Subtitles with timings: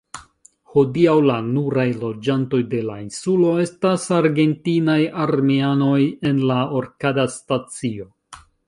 [0.75, 5.97] Hodiaŭ la nuraj loĝantoj de la insulo estas argentinaj armeanoj
[6.33, 8.15] en la Orcadas-stacio.